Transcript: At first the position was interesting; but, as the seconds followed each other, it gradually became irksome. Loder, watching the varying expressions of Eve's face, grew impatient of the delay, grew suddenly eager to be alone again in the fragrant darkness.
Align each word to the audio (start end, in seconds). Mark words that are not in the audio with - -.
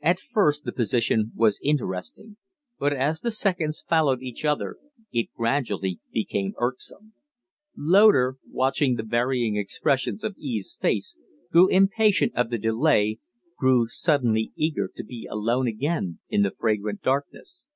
At 0.00 0.18
first 0.18 0.64
the 0.64 0.72
position 0.72 1.30
was 1.36 1.60
interesting; 1.62 2.36
but, 2.80 2.92
as 2.92 3.20
the 3.20 3.30
seconds 3.30 3.84
followed 3.88 4.22
each 4.22 4.44
other, 4.44 4.74
it 5.12 5.28
gradually 5.36 6.00
became 6.10 6.54
irksome. 6.58 7.12
Loder, 7.76 8.38
watching 8.50 8.96
the 8.96 9.04
varying 9.04 9.54
expressions 9.56 10.24
of 10.24 10.34
Eve's 10.36 10.74
face, 10.76 11.16
grew 11.52 11.68
impatient 11.68 12.34
of 12.34 12.50
the 12.50 12.58
delay, 12.58 13.20
grew 13.56 13.86
suddenly 13.86 14.50
eager 14.56 14.90
to 14.96 15.04
be 15.04 15.28
alone 15.30 15.68
again 15.68 16.18
in 16.28 16.42
the 16.42 16.50
fragrant 16.50 17.00
darkness. 17.00 17.68